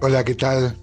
[0.00, 0.76] Hola, ¿qué tal?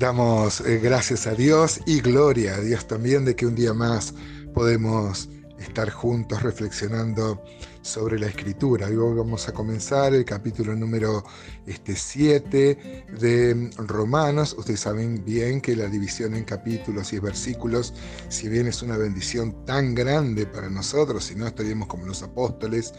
[0.00, 4.12] Damos eh, gracias a Dios y gloria a Dios también de que un día más
[4.54, 5.28] podemos
[5.60, 7.40] estar juntos reflexionando
[7.82, 8.88] sobre la escritura.
[8.88, 11.22] Hoy vamos a comenzar el capítulo número
[11.64, 14.56] 7 este, de Romanos.
[14.58, 17.94] Ustedes saben bien que la división en capítulos y versículos,
[18.28, 22.92] si bien es una bendición tan grande para nosotros, si no estaríamos como los apóstoles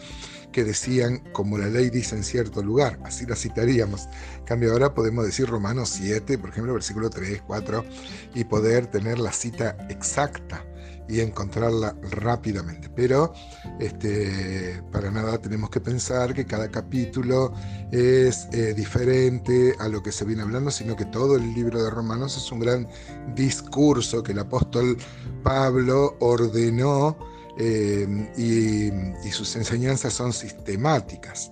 [0.52, 4.08] que decían, como la ley dice en cierto lugar, así la citaríamos.
[4.38, 7.86] En cambio, ahora podemos decir Romanos 7, por ejemplo, versículo 3, 4,
[8.36, 10.64] y poder tener la cita exacta
[11.10, 12.90] y encontrarla rápidamente.
[12.90, 13.34] Pero
[13.80, 17.54] este, para nada tenemos que pensar que cada capítulo
[17.92, 21.90] es eh, diferente a lo que se viene hablando, sino que todo el libro de
[21.90, 22.88] Romanos es un gran
[23.36, 24.98] discurso que el apóstol
[25.44, 27.18] Pablo ordenó
[27.60, 31.52] eh, y, sus enseñanzas son sistemáticas.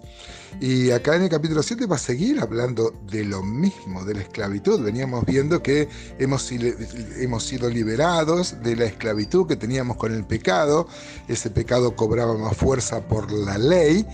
[0.61, 4.21] Y acá en el capítulo 7 va a seguir hablando de lo mismo, de la
[4.21, 4.81] esclavitud.
[4.81, 10.87] Veníamos viendo que hemos, hemos sido liberados de la esclavitud que teníamos con el pecado.
[11.27, 14.05] Ese pecado cobraba más fuerza por la ley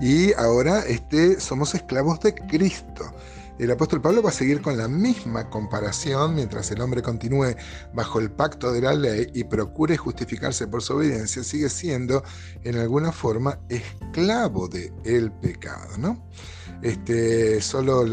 [0.00, 3.12] y ahora este, somos esclavos de Cristo.
[3.58, 7.56] El apóstol Pablo va a seguir con la misma comparación mientras el hombre continúe
[7.92, 12.22] bajo el pacto de la ley y procure justificarse por su obediencia, sigue siendo
[12.62, 16.28] en alguna forma esclavo del el pecado, ¿no?
[16.82, 18.04] Este, solo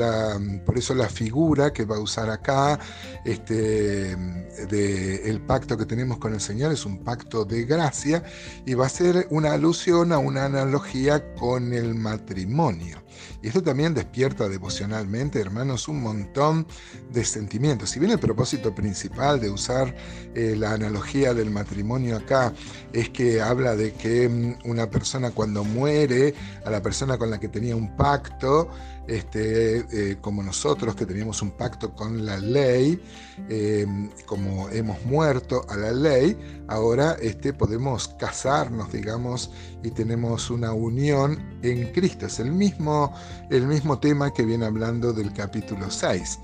[0.65, 2.79] por eso la figura que va a usar acá
[3.23, 8.23] este, de el pacto que tenemos con el Señor es un pacto de gracia
[8.65, 13.04] y va a ser una alusión a una analogía con el matrimonio.
[13.41, 16.67] Y esto también despierta devocionalmente, hermanos, un montón
[17.11, 17.89] de sentimientos.
[17.89, 19.95] Si bien el propósito principal de usar
[20.33, 22.53] eh, la analogía del matrimonio acá
[22.93, 26.33] es que habla de que mm, una persona cuando muere,
[26.65, 28.69] a la persona con la que tenía un pacto,
[29.07, 33.01] este, eh, como nosotros que teníamos un pacto con la ley,
[33.49, 33.85] eh,
[34.25, 36.37] como hemos muerto a la ley,
[36.67, 39.51] ahora este, podemos casarnos, digamos,
[39.83, 42.25] y tenemos una unión en Cristo.
[42.25, 43.13] Es el mismo,
[43.49, 46.39] el mismo tema que viene hablando del capítulo 6.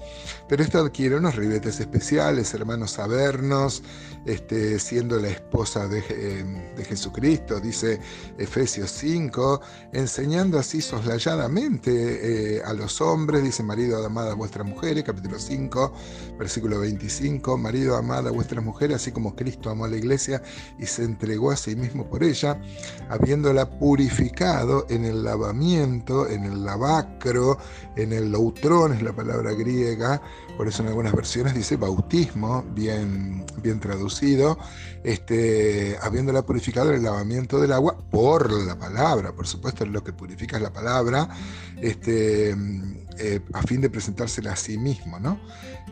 [0.47, 3.81] Pero esto adquiere unos ribetes especiales, hermanos, sabernos,
[4.25, 7.99] este, siendo la esposa de, eh, de Jesucristo, dice
[8.37, 9.61] Efesios 5,
[9.93, 15.93] enseñando así soslayadamente a los hombres, dice marido, amada a vuestras mujeres, capítulo 5,
[16.37, 20.41] versículo 25, marido, amada a vuestras mujeres, así como Cristo amó a la iglesia
[20.77, 22.61] y se entregó a sí mismo por ella,
[23.09, 27.57] habiéndola purificado en el lavamiento, en el lavacro,
[27.95, 30.21] en el loutrón, es la palabra griega,
[30.57, 34.57] por eso en algunas versiones dice bautismo, bien, bien traducido,
[35.03, 40.13] este, habiéndola purificado en el lavamiento del agua por la palabra, por supuesto lo que
[40.13, 41.29] purifica es la palabra,
[41.81, 45.39] este, eh, a fin de presentársela a sí mismo, ¿no?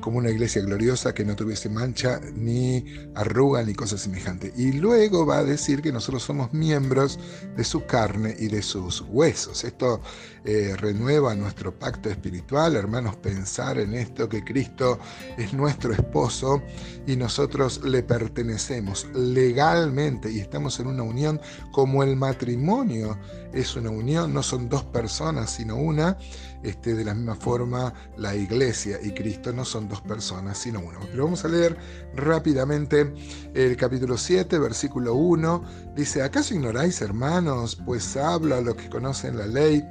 [0.02, 4.54] Como una iglesia gloriosa que no tuviese mancha, ni arruga, ni cosa semejante.
[4.56, 7.20] Y luego va a decir que nosotros somos miembros
[7.56, 9.64] de su carne y de sus huesos.
[9.64, 10.02] Esto
[10.46, 14.98] eh, renueva nuestro pacto espiritual, hermanos, pensar en esto, que Cristo
[15.38, 16.64] es nuestro esposo
[17.06, 23.18] y nosotros le pertenecemos legalmente y estamos en una unión como el matrimonio
[23.54, 26.18] es una unión, no son dos personas, sino una.
[26.62, 31.00] Este, de la misma forma, la iglesia y Cristo no son dos personas, sino uno.
[31.10, 31.78] Pero vamos a leer
[32.16, 33.14] rápidamente
[33.54, 35.64] el capítulo 7, versículo 1.
[35.96, 37.78] Dice, ¿acaso ignoráis, hermanos?
[37.86, 39.84] Pues habla a los que conocen la ley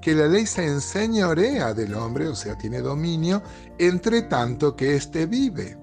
[0.00, 3.42] que la ley se enseñorea del hombre, o sea, tiene dominio,
[3.78, 5.76] entre tanto que éste vive.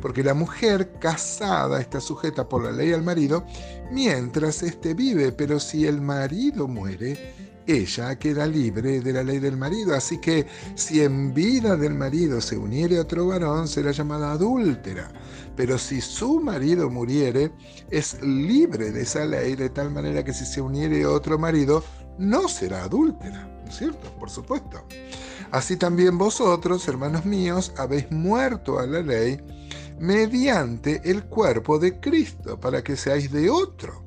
[0.00, 3.44] Porque la mujer casada está sujeta por la ley al marido
[3.90, 7.34] mientras éste vive, pero si el marido muere,
[7.66, 9.94] ella queda libre de la ley del marido.
[9.94, 15.12] Así que si en vida del marido se uniere otro varón, será llamada adúltera.
[15.56, 17.52] Pero si su marido muriere,
[17.90, 21.84] es libre de esa ley, de tal manera que si se uniere otro marido,
[22.18, 23.48] no será adúltera.
[23.64, 24.10] ¿No es cierto?
[24.18, 24.84] Por supuesto.
[25.50, 29.38] Así también vosotros, hermanos míos, habéis muerto a la ley
[30.02, 34.02] mediante el cuerpo de Cristo, para que seáis de otro,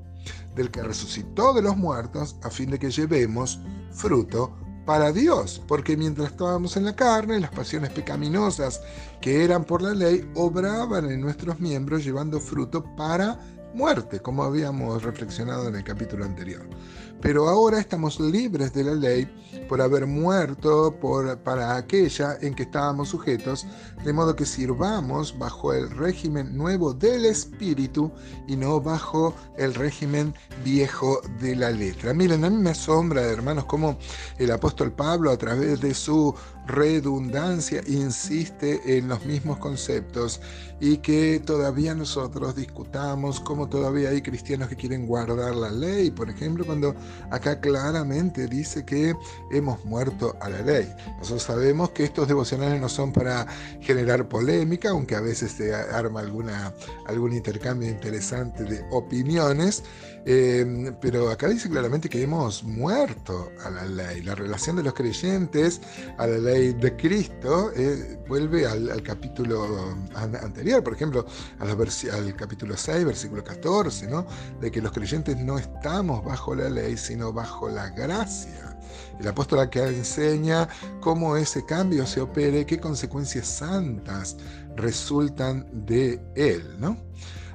[0.54, 3.62] del que resucitó de los muertos, a fin de que llevemos
[3.92, 4.54] fruto
[4.86, 8.82] para Dios, porque mientras estábamos en la carne, las pasiones pecaminosas
[9.22, 13.40] que eran por la ley obraban en nuestros miembros llevando fruto para
[13.76, 16.66] muerte, como habíamos reflexionado en el capítulo anterior.
[17.22, 19.28] pero ahora estamos libres de la ley
[19.68, 23.66] por haber muerto por, para aquella en que estábamos sujetos,
[24.04, 28.12] de modo que sirvamos bajo el régimen nuevo del espíritu
[28.48, 32.14] y no bajo el régimen viejo de la letra.
[32.14, 33.98] Miren, a mí me asombra, hermanos, cómo
[34.38, 36.36] el apóstol Pablo a través de su
[36.68, 40.42] redundancia insiste en los mismos conceptos
[40.80, 46.30] y que todavía nosotros discutamos cómo todavía hay cristianos que quieren guardar la ley, por
[46.30, 46.96] ejemplo, cuando
[47.32, 49.16] acá claramente dice que
[49.52, 50.92] hemos muerto a la ley.
[51.18, 53.48] Nosotros sabemos que estos devocionales no son para
[53.82, 56.74] generar polémica, aunque a veces se arma alguna,
[57.08, 59.84] algún intercambio interesante de opiniones,
[60.28, 64.24] eh, pero acá dice claramente que hemos muerto a la ley.
[64.24, 65.82] La relación de los creyentes
[66.18, 71.26] a la ley de Cristo eh, vuelve al, capítulo anterior, por ejemplo,
[71.60, 73.55] al capítulo 6, versículo 14,
[74.10, 74.26] ¿no?
[74.60, 78.78] de que los creyentes no estamos bajo la ley, sino bajo la gracia.
[79.20, 80.68] El apóstol acá enseña
[81.02, 84.38] cómo ese cambio se opere, qué consecuencias santas
[84.76, 86.98] resultan de él, ¿no?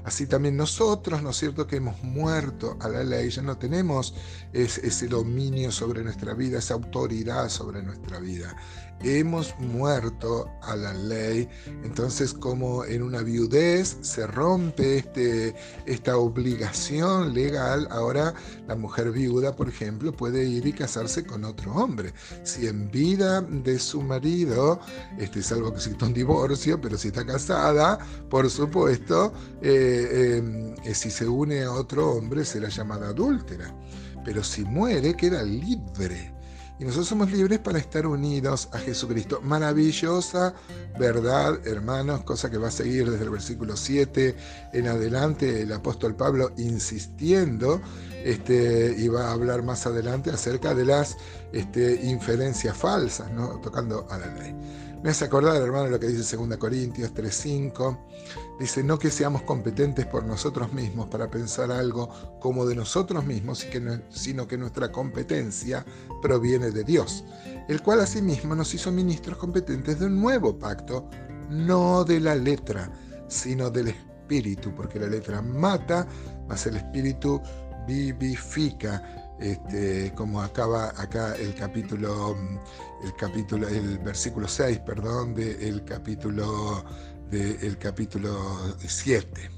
[0.02, 4.14] Así también nosotros, ¿no es cierto?, que hemos muerto a la ley, ya no tenemos
[4.52, 8.56] ese dominio sobre nuestra vida, esa autoridad sobre nuestra vida
[9.02, 11.49] hemos muerto a la ley.
[11.85, 15.55] Entonces, como en una viudez se rompe este,
[15.87, 18.35] esta obligación legal, ahora
[18.69, 22.12] la mujer viuda, por ejemplo, puede ir y casarse con otro hombre.
[22.43, 24.81] Si en vida de su marido,
[25.19, 27.99] este, salvo que exista un divorcio, pero si está casada,
[28.29, 29.32] por supuesto,
[29.62, 33.75] eh, em, eh, si se une a otro hombre, será llamada adúltera.
[34.25, 36.40] Pero si muere, queda libre
[36.81, 39.41] y nosotros somos libres para estar unidos a Jesucristo.
[39.43, 40.55] Maravillosa
[40.99, 44.35] verdad, hermanos, cosa que va a seguir desde el versículo 7
[44.73, 47.82] en adelante el apóstol Pablo insistiendo
[48.25, 51.19] este, y va a hablar más adelante acerca de las
[51.53, 53.31] este, inferencias falsas,
[53.62, 54.55] tocando a la ley.
[55.02, 57.99] Me hace acordar, hermano, lo que dice 2 Corintios 3:5.
[58.58, 63.67] Dice, no que seamos competentes por nosotros mismos para pensar algo como de nosotros mismos,
[64.11, 65.87] sino que nuestra competencia
[66.20, 67.25] proviene de Dios,
[67.69, 71.08] el cual asimismo nos hizo ministros competentes de un nuevo pacto,
[71.49, 72.93] no de la letra,
[73.26, 76.06] sino del espíritu, porque la letra mata,
[76.47, 77.41] mas el espíritu
[77.87, 79.20] vivifica.
[79.41, 82.37] Este, como acaba acá el capítulo,
[83.03, 86.85] el capítulo, el versículo 6, perdón, del capítulo
[87.31, 89.51] del capítulo 7,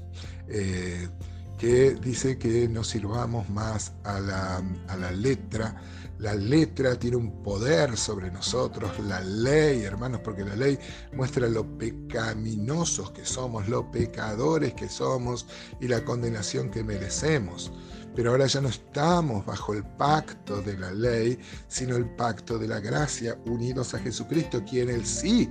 [0.47, 1.09] eh,
[1.57, 5.75] que dice que no sirvamos más a la, a la letra.
[6.19, 10.79] La letra tiene un poder sobre nosotros, la ley, hermanos, porque la ley
[11.11, 15.45] muestra lo pecaminosos que somos, lo pecadores que somos
[15.81, 17.73] y la condenación que merecemos.
[18.15, 22.67] Pero ahora ya no estamos bajo el pacto de la ley, sino el pacto de
[22.67, 25.49] la gracia, unidos a Jesucristo, quien él sí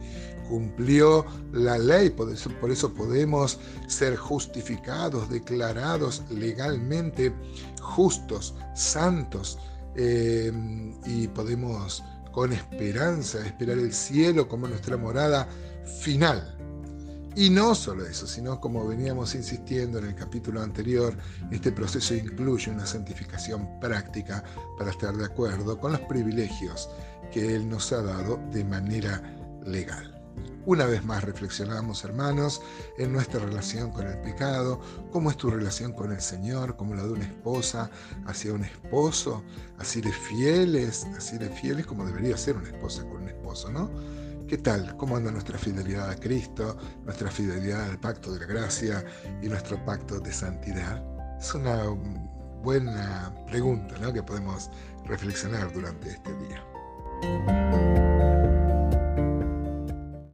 [0.48, 2.10] cumplió la ley.
[2.10, 7.32] Por eso, podemos ser justificados, declarados legalmente
[7.80, 9.58] justos, santos,
[9.96, 10.52] eh,
[11.04, 15.46] y podemos con esperanza esperar el cielo como nuestra morada
[16.00, 16.56] final.
[17.34, 21.16] Y no solo eso, sino como veníamos insistiendo en el capítulo anterior,
[21.50, 24.44] este proceso incluye una santificación práctica
[24.76, 26.90] para estar de acuerdo con los privilegios
[27.32, 29.22] que Él nos ha dado de manera
[29.64, 30.22] legal.
[30.64, 32.60] Una vez más reflexionamos, hermanos,
[32.98, 34.80] en nuestra relación con el pecado,
[35.10, 37.90] cómo es tu relación con el Señor, como la de una esposa
[38.26, 39.42] hacia un esposo,
[39.78, 43.90] así de fieles, así de fieles como debería ser una esposa con un esposo, ¿no?
[44.48, 44.96] ¿Qué tal?
[44.96, 49.04] ¿Cómo anda nuestra fidelidad a Cristo, nuestra fidelidad al pacto de la gracia
[49.42, 51.02] y nuestro pacto de santidad?
[51.38, 51.84] Es una
[52.62, 54.12] buena pregunta ¿no?
[54.12, 54.70] que podemos
[55.06, 58.11] reflexionar durante este día.